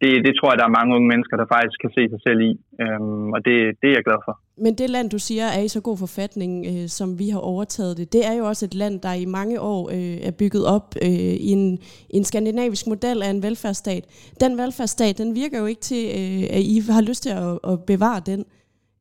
[0.02, 2.40] det, det tror jeg, der er mange unge mennesker, der faktisk kan se sig selv
[2.50, 2.52] i,
[2.84, 4.34] øhm, og det, det er jeg glad for.
[4.66, 7.98] Men det land, du siger, er i så god forfatning, øh, som vi har overtaget
[7.98, 10.88] det, det er jo også et land, der i mange år øh, er bygget op
[11.06, 14.04] øh, i en, en skandinavisk model af en velfærdsstat.
[14.40, 17.78] Den velfærdsstat, den virker jo ikke til, øh, at I har lyst til at, at
[17.88, 18.46] bevare den.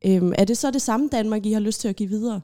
[0.08, 2.40] Øh, er det så det samme Danmark, I har lyst til at give videre?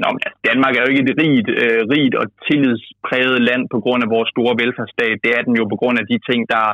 [0.00, 3.78] Nå, men altså, Danmark er jo ikke et rigt, øh, rigt og tillidspræget land på
[3.84, 5.16] grund af vores store velfærdsstat.
[5.24, 6.66] Det er den jo på grund af de ting, der,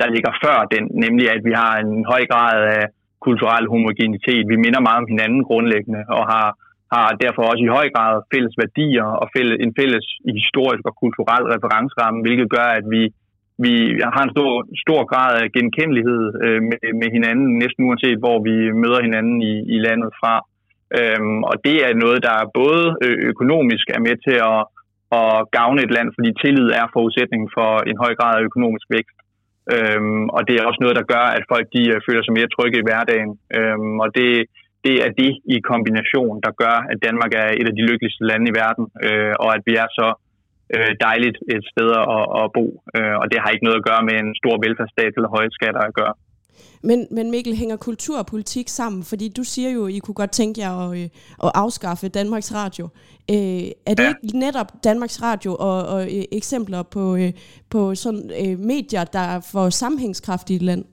[0.00, 2.84] der ligger før den, nemlig at vi har en høj grad af
[3.26, 4.44] kulturel homogenitet.
[4.52, 6.48] Vi minder meget om hinanden grundlæggende og har,
[6.94, 10.06] har derfor også i høj grad fælles værdier og fælles, en fælles
[10.38, 13.02] historisk og kulturel referenceramme, hvilket gør, at vi,
[13.58, 13.74] vi
[14.14, 14.52] har en stor,
[14.84, 19.54] stor grad af genkendelighed øh, med, med hinanden, næsten uanset hvor vi møder hinanden i,
[19.74, 20.34] i landet fra.
[20.98, 22.84] Øhm, og det er noget, der både
[23.32, 24.60] økonomisk er med til at,
[25.18, 29.18] at gavne et land, fordi tillid er forudsætningen for en høj grad af økonomisk vækst.
[29.74, 32.52] Øhm, og det er også noget, der gør, at folk de øh, føler sig mere
[32.56, 33.32] trygge i hverdagen.
[33.58, 34.30] Øhm, og det,
[34.86, 38.46] det er det i kombination, der gør, at Danmark er et af de lykkeligste lande
[38.50, 40.31] i verden, øh, og at vi er så øh,
[41.06, 42.64] dejligt et sted at, at bo.
[42.96, 45.80] Øh, og det har ikke noget at gøre med en stor velfærdsstat eller høje skatter
[45.80, 46.14] at gøre.
[46.84, 49.02] Men, men Mikkel, hænger kultur og politik sammen?
[49.02, 51.08] Fordi du siger jo, at I kunne godt tænke jer at, øh,
[51.46, 52.84] at afskaffe Danmarks Radio.
[53.30, 54.14] Øh, er det ja.
[54.22, 57.32] ikke netop Danmarks Radio og, og øh, eksempler på, øh,
[57.70, 60.84] på sådan, øh, medier, der får sammenhængskraft i et land?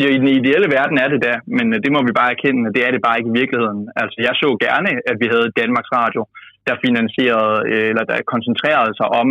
[0.00, 2.68] Ja, i den ideelle verden er det der, men øh, det må vi bare erkende,
[2.68, 3.80] at det er det bare ikke i virkeligheden.
[4.00, 6.22] Altså, jeg så gerne, at vi havde Danmarks Radio,
[6.68, 7.58] der finansierede,
[7.90, 9.28] eller der koncentrerede sig om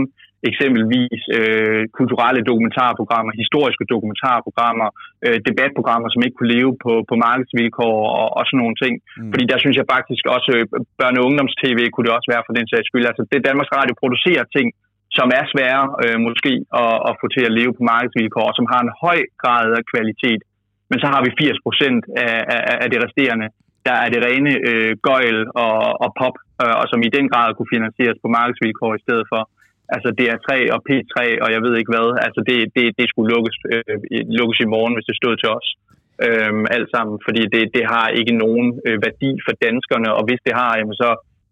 [0.50, 4.88] eksempelvis øh, kulturelle dokumentarprogrammer, historiske dokumentarprogrammer,
[5.26, 8.94] øh, debatprogrammer, som ikke kunne leve på, på markedsvilkår og, og sådan nogle ting.
[9.02, 9.32] Mm.
[9.32, 10.66] Fordi der synes jeg faktisk også, øh,
[11.00, 13.06] børne- og ungdoms-tv kunne det også være for den sags skyld.
[13.12, 14.68] Altså det Danmarks Radio producerer ting,
[15.18, 18.68] som er svære øh, måske at, at få til at leve på markedsvilkår, og som
[18.74, 20.42] har en høj grad af kvalitet.
[20.90, 23.48] Men så har vi 80 procent af, af, af det resterende,
[23.88, 27.50] der er det rene øh, gøjl og, og pop, øh, og som i den grad
[27.54, 29.42] kunne finansieres på markedsvilkår i stedet for.
[29.96, 32.08] Altså DR3 og P3 og jeg ved ikke hvad.
[32.26, 33.98] Altså det, det, det skulle lukkes, øh,
[34.40, 35.68] lukkes i morgen, hvis det stod til os.
[36.26, 40.42] Øh, alt sammen, fordi det, det har ikke nogen øh, værdi for danskerne, og hvis
[40.48, 41.10] det har, jamen, så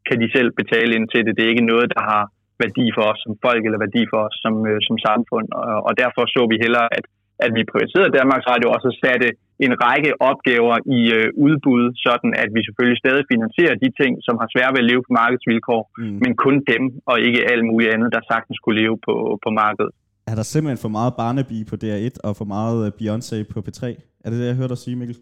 [0.08, 1.36] kan de selv betale ind til det.
[1.36, 2.24] Det er ikke noget, der har
[2.64, 5.94] værdi for os som folk, eller værdi for os som, øh, som samfund, og, og
[6.02, 7.06] derfor så vi hellere, at,
[7.46, 9.28] at vi privatiserede Danmarks Radio, og så satte
[9.66, 14.36] en række opgaver i øh, udbud, sådan at vi selvfølgelig stadig finansierer de ting, som
[14.42, 16.18] har svært ved at leve på markedsvilkår, mm.
[16.24, 19.92] men kun dem, og ikke alt muligt andet, der sagtens skulle leve på, på markedet.
[20.32, 23.82] Er der simpelthen for meget Barnaby på DR1 og for meget øh, Beyoncé på P3?
[24.24, 25.18] Er det det, jeg hørte dig sige, Mikkel?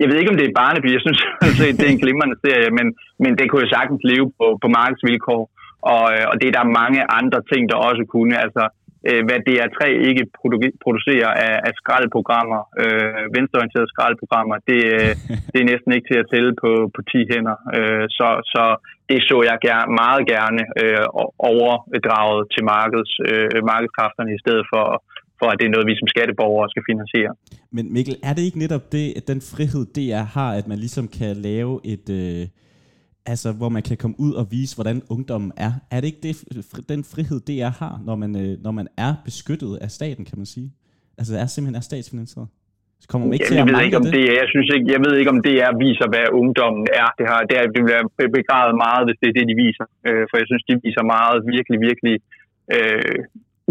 [0.00, 0.88] Jeg ved ikke, om det er Barnaby.
[0.96, 1.20] Jeg synes,
[1.78, 2.86] det er en glimrende serie, men,
[3.22, 5.42] men det kunne jo sagtens leve på, på markedsvilkår.
[5.94, 8.34] Og, øh, og det er der mange andre ting, der også kunne.
[8.44, 8.62] Altså,
[9.08, 15.10] øh, hvad DR3 ikke produ- producerer af, af skraldprogrammer, øh, venstreorienterede skraldprogrammer, det, øh,
[15.52, 17.56] det er næsten ikke til at tælle på, på 10 hænder.
[17.76, 18.62] Øh, så, så
[19.08, 21.04] det så jeg gerne, meget gerne øh,
[21.52, 24.84] overdraget til markeds, øh, markedskræfterne i stedet for,
[25.40, 27.32] for, at det er noget, vi som skatteborgere skal finansiere.
[27.76, 31.32] Men Mikkel, er det ikke netop det, den frihed, DR har, at man ligesom kan
[31.48, 32.06] lave et...
[32.20, 32.44] Øh
[33.32, 35.72] altså, hvor man kan komme ud og vise, hvordan ungdommen er.
[35.94, 36.34] Er det ikke det,
[36.88, 40.38] den frihed, det er har, når man, øh, når man er beskyttet af staten, kan
[40.42, 40.68] man sige?
[41.18, 42.48] Altså, det er simpelthen er statsfinansieret.
[43.02, 44.12] Så kommer man ikke ja, til at jeg ved ikke, om det.
[44.16, 44.24] det.
[44.42, 47.08] Jeg, synes ikke, jeg ved ikke, om det er viser, hvad ungdommen er.
[47.18, 48.02] Det, har, det, er, det bliver
[48.38, 49.86] begravet meget, hvis det er det, de viser.
[50.06, 52.16] Øh, for jeg synes, de viser meget virkelig, virkelig
[52.76, 53.18] øh,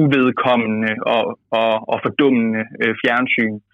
[0.04, 1.24] uvedkommende og,
[1.62, 3.73] og, og fordummende øh, fjernsyn Øh,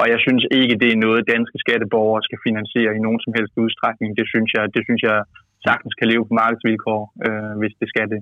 [0.00, 3.54] og jeg synes ikke, det er noget, danske skatteborgere skal finansiere i nogen som helst
[3.64, 4.10] udstrækning.
[4.20, 5.18] Det synes jeg, det synes jeg
[5.66, 8.20] sagtens kan leve på markedsvilkår, øh, hvis det skal det.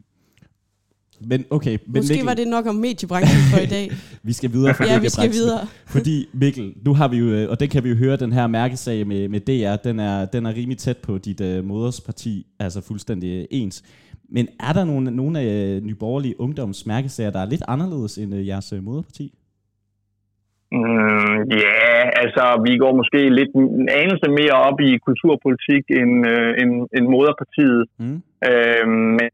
[1.21, 3.91] Men okay, men Måske Mikkel, var det nok om mediebranchen for i dag.
[4.29, 5.67] vi skal videre fra ja, vi skal videre.
[5.87, 8.47] Fordi Mikkel, nu har vi jo, øh, og den kan vi jo høre, den her
[8.47, 12.81] mærkesag med, med DR, den er, den er rimelig tæt på dit uh, modersparti, altså
[12.81, 13.85] fuldstændig uh, ens.
[14.29, 18.47] Men er der nogle, nogle af uh, nyborgerlige ungdomsmærkesager, der er lidt anderledes end uh,
[18.47, 19.35] jeres uh, moderparti?
[20.73, 21.81] Mm, ja,
[22.23, 27.05] altså vi går måske lidt en anelse mere op i kulturpolitik end, øh, end, end
[27.15, 27.83] moderpartiet.
[27.99, 28.19] Mm.
[28.49, 28.87] Øh,
[29.19, 29.29] men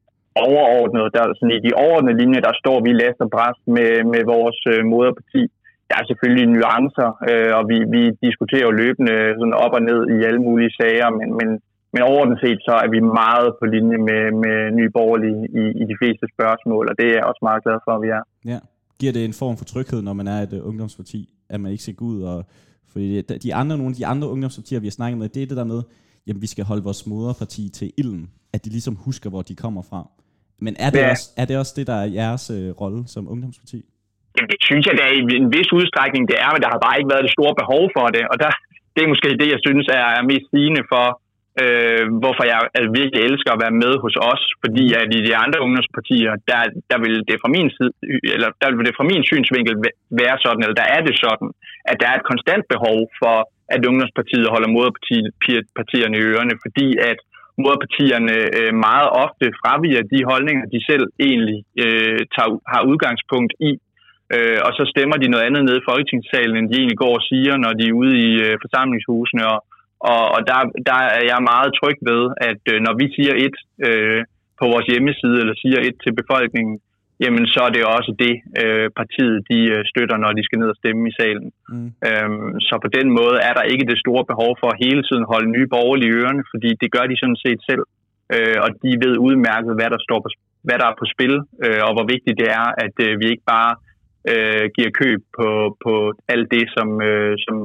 [0.46, 4.22] overordnet, der, sådan i de overordnede linjer, der står vi last og bræst med, med
[4.34, 5.42] vores øh, moderparti.
[5.88, 10.00] Der er selvfølgelig nuancer, øh, og vi, vi diskuterer jo løbende sådan op og ned
[10.14, 11.48] i alle mulige sager, men, men,
[11.92, 15.84] men overordnet set så er vi meget på linje med, med nye borgerlige i, i
[15.90, 18.24] de fleste spørgsmål, og det er jeg også meget glad for, at vi er.
[18.52, 18.60] Ja.
[19.02, 21.20] Giver det en form for tryghed, når man er et uh, ungdomsparti,
[21.52, 22.38] at man ikke skal gå ud og...
[22.92, 23.06] Fordi
[23.46, 25.68] de andre, nogle af de andre ungdomspartier, vi har snakket med, det er det der
[25.74, 25.80] med,
[26.26, 29.82] jamen vi skal holde vores moderparti til ilden, at de ligesom husker, hvor de kommer
[29.90, 30.00] fra.
[30.64, 31.10] Men er det, Ja.
[31.10, 33.78] også, er det også det, der er jeres øh, rolle som ungdomsparti?
[34.34, 36.96] Jamen, det synes jeg da i en vis udstrækning, det er, men der har bare
[36.98, 38.24] ikke været det store behov for det.
[38.32, 38.50] Og der,
[38.94, 41.06] det er måske det, jeg synes er, er mest sigende for,
[41.60, 44.42] øh, hvorfor jeg altså, virkelig elsker at være med hos os.
[44.62, 46.60] Fordi at i de andre ungdomspartier, der,
[46.90, 47.92] der vil det fra min side,
[48.34, 49.74] eller der vil det fra min synsvinkel
[50.22, 51.48] være sådan, eller der er det sådan,
[51.90, 53.36] at der er et konstant behov for,
[53.74, 57.18] at ungdomspartiet holder moderpartierne i ørerne, fordi at
[57.64, 63.72] moderpartierne øh, meget ofte fraviger de holdninger, de selv egentlig øh, tager, har udgangspunkt i,
[64.34, 67.26] øh, og så stemmer de noget andet nede i Folketingssalen, end de egentlig går og
[67.30, 69.42] siger, når de er ude i øh, forsamlingshusene.
[69.52, 69.58] Og,
[70.10, 73.56] og, og der, der er jeg meget tryg ved, at øh, når vi siger et
[73.86, 74.20] øh,
[74.60, 76.74] på vores hjemmeside, eller siger et til befolkningen,
[77.22, 80.68] jamen så er det også det, øh, partiet de øh, støtter, når de skal ned
[80.74, 81.48] og stemme i salen.
[81.72, 81.88] Mm.
[82.08, 85.24] Øhm, så på den måde er der ikke det store behov for at hele tiden
[85.32, 87.84] holde nye borgerlige ørerne, fordi det gør de sådan set selv.
[88.34, 90.28] Øh, og de ved udmærket, hvad der, står på,
[90.66, 91.34] hvad der er på spil,
[91.64, 93.72] øh, og hvor vigtigt det er, at øh, vi ikke bare
[94.32, 95.48] øh, giver køb på,
[95.84, 95.94] på
[96.32, 97.56] alt det, som, øh, som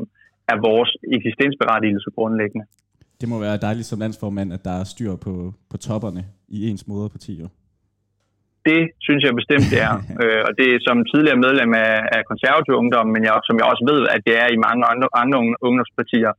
[0.52, 2.66] er vores eksistensberettigelse grundlæggende.
[3.22, 5.34] Det må være dejligt som landsformand, at der er styr på,
[5.72, 6.24] på topperne
[6.58, 7.34] i ens moderparti.
[7.44, 7.48] Jo.
[8.70, 9.96] Det synes jeg bestemt, det er.
[10.22, 13.68] øh, og det er som tidligere medlem af, af konservativ ungdom, men jeg, som jeg
[13.72, 16.34] også ved, at det er i mange andre, andre ung- ungdomspartier,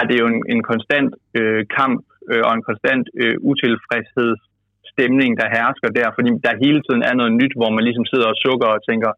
[0.00, 5.54] er det jo en, en konstant øh, kamp øh, og en konstant øh, utilfredshedsstemning, der
[5.56, 8.68] hersker der, fordi der hele tiden er noget nyt, hvor man ligesom sidder og sukker
[8.76, 9.10] og tænker,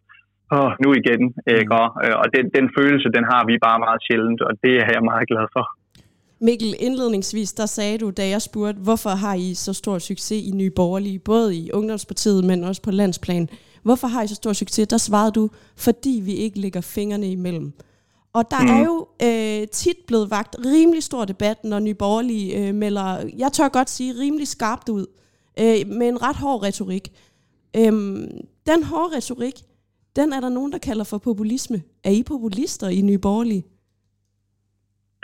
[0.56, 1.22] åh, nu igen,
[1.58, 1.72] ikke?
[1.80, 4.90] Og, øh, og den, den følelse, den har vi bare meget sjældent, og det er
[4.96, 5.64] jeg meget glad for.
[6.48, 10.50] Mikkel, indledningsvis, der sagde du, da jeg spurgte, hvorfor har I så stor succes i
[10.54, 13.48] Nye Borgerlige, både i Ungdomspartiet, men også på landsplan.
[13.82, 14.88] Hvorfor har I så stor succes?
[14.88, 17.72] Der svarede du, fordi vi ikke lægger fingrene imellem.
[18.32, 18.68] Og der mm.
[18.68, 23.52] er jo øh, tit blevet vagt rimelig stor debat, når Nye Borgerlige øh, melder, jeg
[23.52, 25.06] tør godt sige, rimelig skarpt ud,
[25.60, 27.12] øh, med en ret hård retorik.
[27.76, 28.30] Øhm,
[28.66, 29.54] den hårde retorik,
[30.16, 31.78] den er der nogen, der kalder for populisme.
[32.04, 33.64] Er I populister i Nye Borgerlige?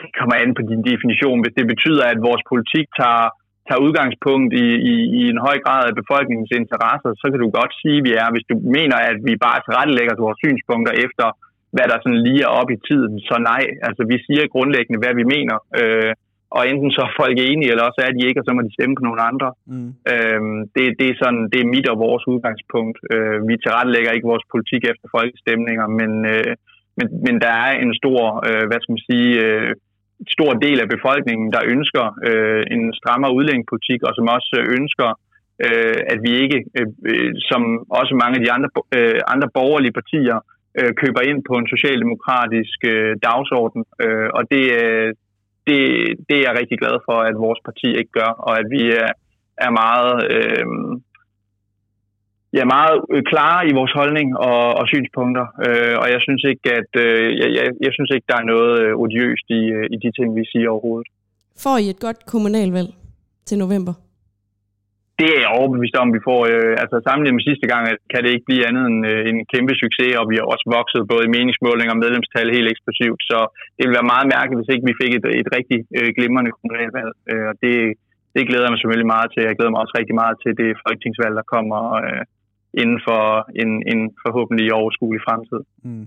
[0.03, 1.39] det kommer an på din definition.
[1.43, 3.27] Hvis det betyder, at vores politik tager,
[3.67, 7.73] tager udgangspunkt i, i, i en høj grad af befolkningens interesser, så kan du godt
[7.83, 8.29] sige, at vi er.
[8.35, 11.27] Hvis du mener, at vi bare tilrettelægger vores synspunkter efter,
[11.75, 13.63] hvad der sådan lige er op i tiden, så nej.
[13.89, 15.57] Altså, vi siger grundlæggende, hvad vi mener.
[15.81, 16.13] Øh,
[16.57, 18.77] og enten så er folk enige, eller også er de ikke, og så må de
[18.77, 19.49] stemme på nogle andre.
[19.73, 19.91] Mm.
[20.13, 22.99] Øhm, det, det, er sådan, det er mit og vores udgangspunkt.
[23.13, 26.53] Øh, vi tilrettelægger ikke vores politik efter folkestemninger, men, øh,
[26.99, 29.73] men, men der er en stor, øh, hvad skal man sige, øh,
[30.37, 35.09] stor del af befolkningen, der ønsker øh, en strammere udlændingepolitik, og som også øh, ønsker,
[35.67, 37.63] øh, at vi ikke, øh, øh, som
[38.01, 40.39] også mange af de andre, øh, andre borgerlige partier,
[40.79, 43.83] øh, køber ind på en socialdemokratisk øh, dagsorden.
[44.05, 45.11] Øh, og det, øh,
[45.71, 45.81] det,
[46.29, 49.11] det er jeg rigtig glad for, at vores parti ikke gør, og at vi er,
[49.67, 50.15] er meget...
[50.37, 50.67] Øh,
[52.53, 52.97] ja, meget
[53.31, 57.49] klare i vores holdning og, og synspunkter, øh, og jeg synes ikke, at øh, jeg,
[57.59, 60.45] jeg, jeg synes ikke, der er noget øh, odiøst i, øh, i de ting, vi
[60.53, 61.09] siger overhovedet.
[61.65, 62.91] Får I et godt kommunalvalg
[63.47, 63.95] til november?
[65.21, 66.41] Det er jeg overbevist om, vi får.
[66.53, 69.39] Øh, altså sammenlignet med sidste gang, at kan det ikke blive andet end øh, en
[69.53, 73.21] kæmpe succes, og vi har også vokset både i meningsmåling og medlemstal helt eksplosivt.
[73.31, 73.39] Så
[73.75, 77.13] det ville være meget mærkeligt, hvis ikke vi fik et, et rigtig øh, glimrende kommunalvalg.
[77.31, 77.75] Øh, og det,
[78.35, 79.49] det glæder jeg mig selvfølgelig meget til.
[79.49, 82.23] Jeg glæder mig også rigtig meget til det folketingsvalg, der kommer øh,
[82.83, 83.23] inden for
[83.63, 85.61] en, en forhåbentlig overskuelig fremtid.
[85.89, 86.07] Mm.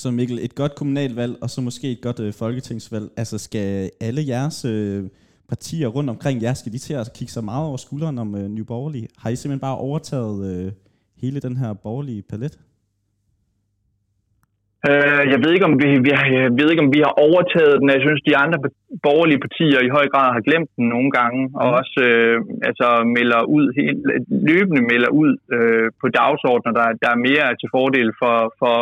[0.00, 3.06] Så Mikkel, et godt kommunalvalg, og så måske et godt øh, folketingsvalg.
[3.20, 5.02] Altså skal alle jeres øh,
[5.48, 8.48] partier rundt omkring jer, skal de til at kigge så meget over skulderen om øh,
[8.56, 9.08] Nye Borgerlige?
[9.22, 10.72] Har I simpelthen bare overtaget øh,
[11.22, 12.54] hele den her borgerlige palet?
[14.90, 16.10] Øh, jeg ved ikke, om vi, vi
[16.46, 17.88] jeg ved ikke, om vi har overtaget den.
[17.96, 18.58] Jeg synes, de andre
[19.06, 21.76] borgerlige partier i høj grad har glemt den nogle gange, og Mm.
[21.80, 22.36] også øh,
[22.68, 24.00] altså melder ud, helt,
[24.50, 28.76] løbende melder ud øh, på dagsordner, der, der er mere til fordel for, for,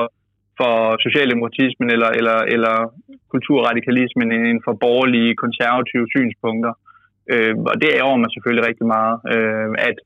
[0.59, 0.73] for
[1.07, 2.75] socialdemokratismen eller, eller, eller
[3.33, 6.73] kulturradikalismen end for borgerlige konservative synspunkter.
[7.33, 9.97] Øh, og det ærger mig selvfølgelig rigtig meget, øh, at,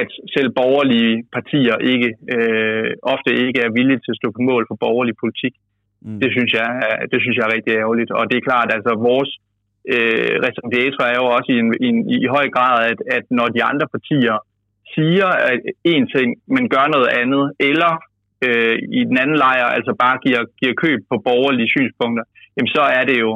[0.00, 4.62] at selv borgerlige partier ikke øh, ofte ikke er villige til at stå på mål
[4.68, 5.54] for borgerlig politik.
[6.02, 6.18] Mm.
[6.22, 8.10] Det synes jeg, er- det synes jeg er rigtig ærgerligt.
[8.18, 9.30] Og det er klart, altså vores
[9.94, 13.24] øh, raison d'etre er jo også i, en, i, en, i høj grad, at, at
[13.38, 14.36] når de andre partier
[14.94, 17.92] siger at en ting, men gør noget andet, eller
[18.46, 22.24] øh, i den anden lejr altså bare giver, giver køb på borgerlige synspunkter,
[22.56, 23.30] jamen så er det jo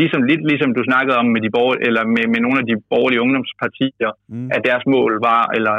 [0.00, 2.76] ligesom, lidt ligesom du snakkede om med, de borger, eller med, med nogle af de
[2.92, 4.48] borgerlige ungdomspartier, Mm.
[4.56, 5.74] at deres mål var, eller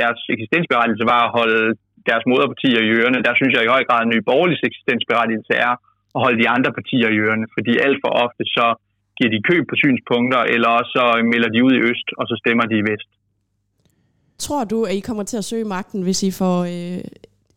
[0.00, 1.62] deres eksistensberettigelse var at holde
[2.10, 3.18] deres moderpartier i ørerne.
[3.28, 5.72] Der synes jeg i høj grad, at Nye Borgerliges eksistensberettigelse er
[6.16, 8.66] at holde de andre partier i ørerne, fordi alt for ofte så
[9.18, 12.64] giver de køb på synspunkter, eller så melder de ud i øst, og så stemmer
[12.70, 13.10] de i vest.
[14.44, 17.00] Tror du, at I kommer til at søge magten, hvis I får øh,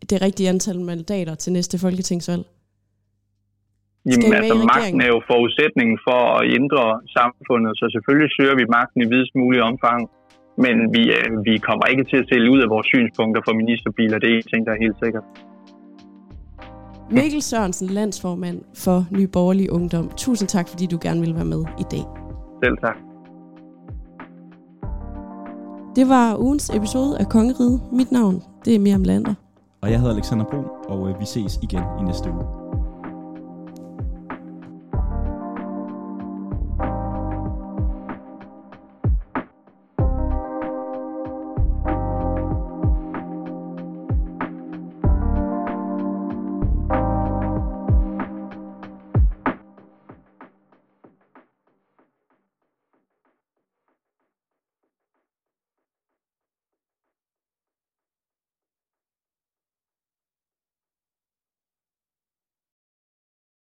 [0.10, 2.44] det rigtige antal mandater til næste folketingsvalg?
[4.10, 6.84] Jamen, altså, magten er jo forudsætningen for at ændre
[7.18, 10.00] samfundet, så selvfølgelig søger vi magten i videst mulig omfang,
[10.64, 14.18] men vi, øh, vi kommer ikke til at sælge ud af vores synspunkter for ministerbiler.
[14.20, 15.26] Det er en ting, der er helt sikkert.
[17.12, 20.06] Mikkel Sørensen, landsformand for Ny Borgerlig Ungdom.
[20.18, 22.06] Tusind tak, fordi du gerne ville være med i dag.
[22.64, 22.98] Selv tak.
[25.96, 27.82] Det var ugens episode af Kongeriget.
[27.92, 29.34] Mit navn, det er Miriam Lander.
[29.82, 32.65] Og jeg hedder Alexander Brun, og øh, vi ses igen i næste uge.